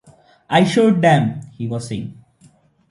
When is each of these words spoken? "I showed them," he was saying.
"I 0.49 0.63
showed 0.63 1.03
them," 1.03 1.41
he 1.55 1.67
was 1.67 1.89
saying. 1.89 2.17